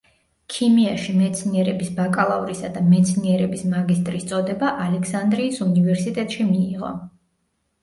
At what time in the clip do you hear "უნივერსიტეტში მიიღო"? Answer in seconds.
5.69-6.95